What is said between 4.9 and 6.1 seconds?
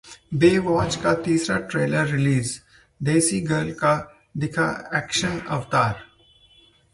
action Avtar